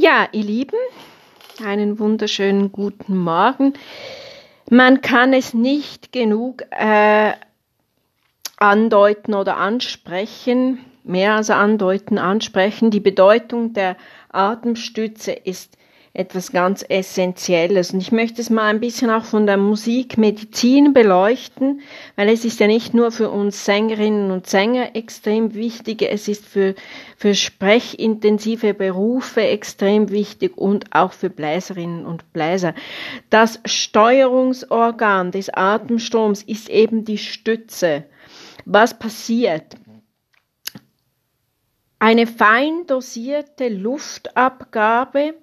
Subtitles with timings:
[0.00, 0.78] Ja, ihr Lieben,
[1.64, 3.72] einen wunderschönen guten Morgen.
[4.70, 7.32] Man kann es nicht genug äh,
[8.58, 12.92] andeuten oder ansprechen, mehr als andeuten, ansprechen.
[12.92, 13.96] Die Bedeutung der
[14.28, 15.76] Atemstütze ist
[16.18, 17.92] etwas ganz Essentielles.
[17.92, 21.80] Und ich möchte es mal ein bisschen auch von der Musikmedizin beleuchten,
[22.16, 26.44] weil es ist ja nicht nur für uns Sängerinnen und Sänger extrem wichtig, es ist
[26.44, 26.74] für,
[27.16, 32.74] für sprechintensive Berufe extrem wichtig und auch für Bläserinnen und Bläser.
[33.30, 38.04] Das Steuerungsorgan des Atemstroms ist eben die Stütze.
[38.64, 39.76] Was passiert?
[42.00, 45.34] Eine fein dosierte Luftabgabe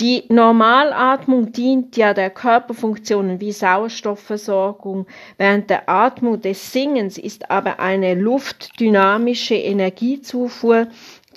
[0.00, 5.06] Die Normalatmung dient ja der Körperfunktionen wie Sauerstoffversorgung.
[5.38, 10.86] Während der Atmung des Singens ist aber eine luftdynamische Energiezufuhr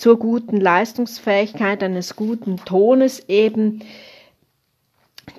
[0.02, 3.84] zur guten Leistungsfähigkeit eines guten Tones eben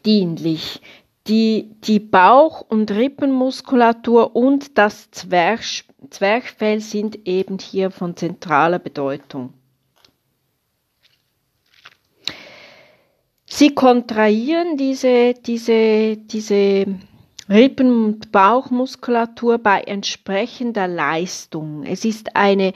[0.07, 0.81] dienlich.
[1.27, 9.53] Die, die Bauch- und Rippenmuskulatur und das Zwerch, Zwerchfell sind eben hier von zentraler Bedeutung.
[13.47, 16.87] Sie kontrahieren diese, diese, diese
[17.49, 21.83] Rippen- und Bauchmuskulatur bei entsprechender Leistung.
[21.83, 22.75] Es ist eine,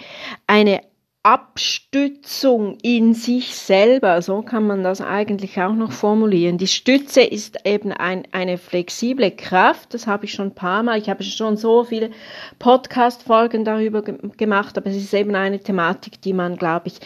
[0.48, 0.80] eine
[1.26, 6.56] Abstützung in sich selber, so kann man das eigentlich auch noch formulieren.
[6.56, 10.98] Die Stütze ist eben ein, eine flexible Kraft, das habe ich schon ein paar Mal,
[10.98, 12.12] ich habe schon so viele
[12.60, 17.00] Podcast-Folgen darüber gemacht, aber es ist eben eine Thematik, die man, glaube ich,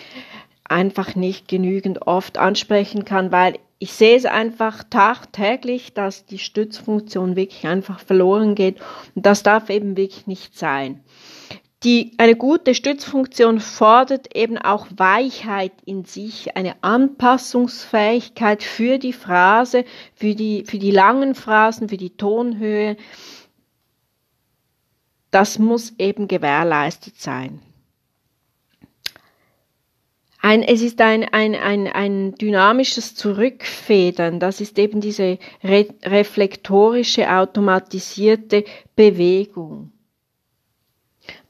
[0.64, 7.36] einfach nicht genügend oft ansprechen kann, weil ich sehe es einfach tagtäglich, dass die Stützfunktion
[7.36, 8.82] wirklich einfach verloren geht
[9.14, 11.00] und das darf eben wirklich nicht sein.
[11.82, 19.86] Die, eine gute Stützfunktion fordert eben auch Weichheit in sich, eine Anpassungsfähigkeit für die Phrase,
[20.14, 22.98] für die, für die langen Phrasen, für die Tonhöhe.
[25.30, 27.62] Das muss eben gewährleistet sein.
[30.42, 37.30] Ein, es ist ein, ein, ein, ein dynamisches Zurückfedern, das ist eben diese re reflektorische,
[37.30, 38.64] automatisierte
[38.96, 39.92] Bewegung.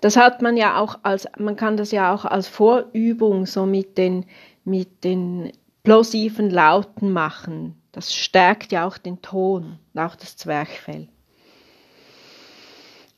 [0.00, 3.98] Das hat man ja auch als, man kann das ja auch als Vorübung so mit
[3.98, 4.26] den,
[4.64, 5.52] mit den
[5.82, 7.80] plosiven Lauten machen.
[7.92, 11.08] Das stärkt ja auch den Ton, auch das Zwerchfell.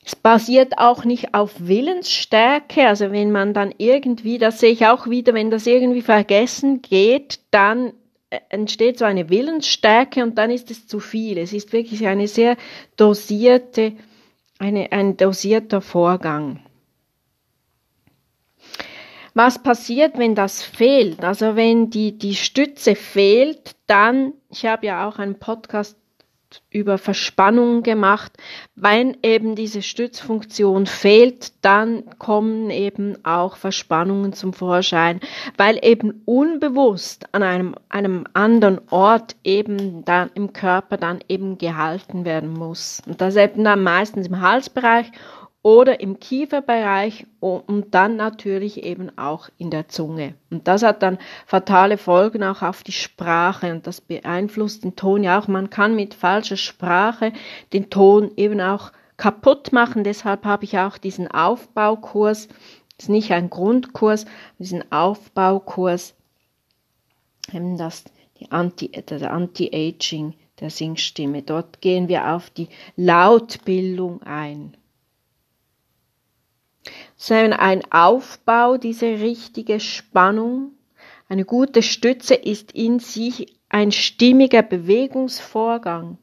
[0.04, 5.08] Es basiert auch nicht auf Willensstärke, also wenn man dann irgendwie, das sehe ich auch
[5.08, 7.92] wieder, wenn das irgendwie vergessen geht, dann
[8.30, 11.38] äh, entsteht so eine Willensstärke und dann ist es zu viel.
[11.38, 12.56] Es ist wirklich eine sehr
[12.96, 13.92] dosierte,
[14.58, 16.58] eine, ein dosierter Vorgang.
[19.34, 21.24] Was passiert, wenn das fehlt?
[21.24, 25.96] Also wenn die, die Stütze fehlt, dann, ich habe ja auch einen Podcast
[26.70, 28.32] über Verspannung gemacht.
[28.74, 35.20] Wenn eben diese Stützfunktion fehlt, dann kommen eben auch Verspannungen zum Vorschein,
[35.56, 42.24] weil eben unbewusst an einem, einem anderen Ort eben dann im Körper dann eben gehalten
[42.24, 43.02] werden muss.
[43.06, 45.10] Und das eben dann meistens im Halsbereich
[45.62, 50.34] oder im Kieferbereich und dann natürlich eben auch in der Zunge.
[50.50, 55.22] Und das hat dann fatale Folgen auch auf die Sprache und das beeinflusst den Ton
[55.22, 55.46] ja auch.
[55.46, 57.32] Man kann mit falscher Sprache
[57.72, 60.02] den Ton eben auch kaputt machen.
[60.02, 62.48] Deshalb habe ich auch diesen Aufbaukurs,
[62.96, 64.26] das ist nicht ein Grundkurs,
[64.58, 66.14] diesen Aufbaukurs,
[67.52, 68.04] eben das,
[68.40, 71.42] die Anti, der Anti-Aging der Singstimme.
[71.42, 74.76] Dort gehen wir auf die Lautbildung ein.
[77.22, 80.72] Sondern ein Aufbau, diese richtige Spannung.
[81.28, 86.18] Eine gute Stütze ist in sich ein stimmiger Bewegungsvorgang.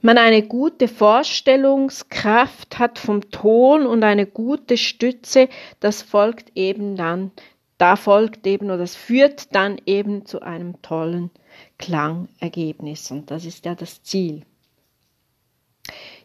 [0.00, 5.48] Man eine gute Vorstellungskraft hat vom Ton und eine gute Stütze,
[5.78, 7.30] das folgt eben dann,
[7.78, 11.30] da folgt eben oder das führt dann eben zu einem tollen
[11.78, 14.42] Klangergebnis und das ist ja das Ziel.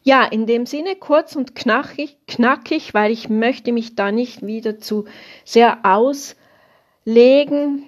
[0.10, 4.80] Ja, in dem Sinne kurz und knackig, knackig, weil ich möchte mich da nicht wieder
[4.80, 5.06] zu
[5.46, 7.84] sehr auslegen.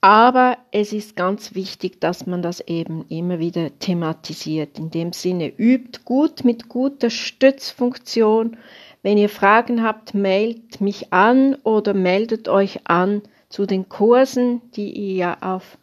[0.00, 4.76] Aber es ist ganz wichtig, dass man das eben immer wieder thematisiert.
[4.76, 8.56] In dem Sinne, übt gut mit guter Stützfunktion.
[9.02, 14.90] Wenn ihr Fragen habt, meldet mich an oder meldet euch an zu den Kursen, die
[14.90, 15.78] ihr ja auf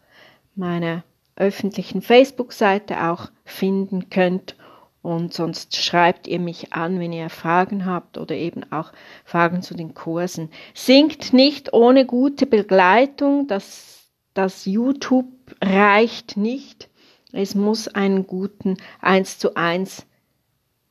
[0.56, 1.06] meiner
[1.42, 4.56] öffentlichen Facebook-Seite auch finden könnt.
[5.02, 8.92] Und sonst schreibt ihr mich an, wenn ihr Fragen habt oder eben auch
[9.26, 10.52] Fragen zu den Kursen.
[10.76, 13.48] Singt nicht ohne gute Begleitung.
[13.48, 15.26] Das, das YouTube
[15.60, 16.90] reicht nicht.
[17.34, 20.06] Es muss einen guten 1 zu 1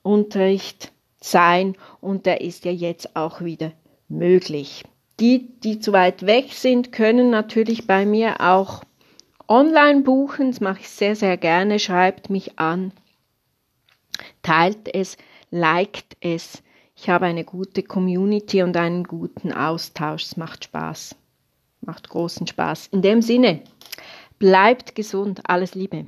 [0.02, 3.72] Unterricht sein und der ist ja jetzt auch wieder
[4.08, 4.84] möglich.
[5.20, 8.82] Die, die zu weit weg sind, können natürlich bei mir auch
[9.50, 12.92] online buchen, das mache ich sehr, sehr gerne, schreibt mich an,
[14.42, 15.18] teilt es,
[15.50, 16.62] liked es.
[16.96, 20.24] Ich habe eine gute Community und einen guten Austausch.
[20.24, 21.16] Es macht Spaß.
[21.80, 22.88] Macht großen Spaß.
[22.88, 23.62] In dem Sinne,
[24.38, 25.40] bleibt gesund.
[25.44, 26.06] Alles Liebe.